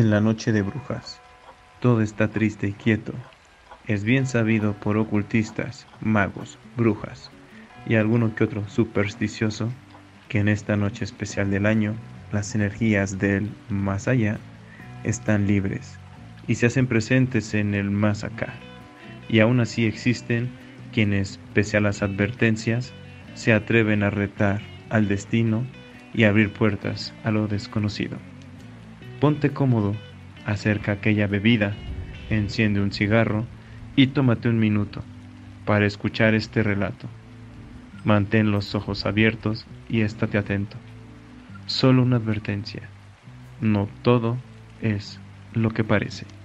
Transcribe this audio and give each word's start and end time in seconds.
En 0.00 0.08
la 0.08 0.22
noche 0.22 0.50
de 0.50 0.62
brujas, 0.62 1.20
todo 1.80 2.00
está 2.00 2.28
triste 2.28 2.66
y 2.66 2.72
quieto. 2.72 3.12
Es 3.86 4.02
bien 4.02 4.24
sabido 4.24 4.72
por 4.72 4.96
ocultistas, 4.96 5.86
magos, 6.00 6.58
brujas 6.74 7.30
y 7.86 7.96
alguno 7.96 8.34
que 8.34 8.44
otro 8.44 8.66
supersticioso 8.66 9.68
que 10.30 10.38
en 10.38 10.48
esta 10.48 10.74
noche 10.74 11.04
especial 11.04 11.50
del 11.50 11.66
año 11.66 11.96
las 12.32 12.54
energías 12.54 13.18
del 13.18 13.50
más 13.68 14.08
allá 14.08 14.38
están 15.04 15.46
libres 15.46 15.98
y 16.48 16.54
se 16.54 16.64
hacen 16.64 16.86
presentes 16.86 17.52
en 17.52 17.74
el 17.74 17.90
más 17.90 18.24
acá. 18.24 18.54
Y 19.28 19.40
aún 19.40 19.60
así 19.60 19.84
existen 19.84 20.48
quienes, 20.94 21.38
pese 21.52 21.76
a 21.76 21.80
las 21.80 22.00
advertencias, 22.00 22.94
se 23.34 23.52
atreven 23.52 24.02
a 24.02 24.08
retar 24.08 24.62
al 24.88 25.08
destino 25.08 25.62
y 26.14 26.24
abrir 26.24 26.54
puertas 26.54 27.12
a 27.22 27.30
lo 27.30 27.48
desconocido. 27.48 28.16
Ponte 29.20 29.50
cómodo, 29.50 29.94
acerca 30.46 30.92
aquella 30.92 31.26
bebida, 31.26 31.76
enciende 32.30 32.80
un 32.80 32.90
cigarro 32.90 33.44
y 33.94 34.08
tómate 34.08 34.48
un 34.48 34.58
minuto 34.58 35.02
para 35.66 35.84
escuchar 35.84 36.34
este 36.34 36.62
relato. 36.62 37.06
Mantén 38.02 38.50
los 38.50 38.74
ojos 38.74 39.04
abiertos 39.04 39.66
y 39.90 40.00
estate 40.00 40.38
atento. 40.38 40.78
Solo 41.66 42.02
una 42.02 42.16
advertencia. 42.16 42.88
No 43.60 43.88
todo 44.02 44.38
es 44.80 45.20
lo 45.52 45.68
que 45.70 45.84
parece. 45.84 46.39